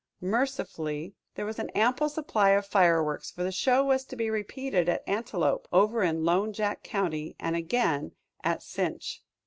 [0.23, 4.89] Mercifully, there was an ample supply of fireworks, for the show was to be repeated
[4.89, 9.21] at Antelope, over in Lone Jack County, and again at Cinche.